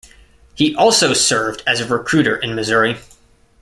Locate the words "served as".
1.13-1.79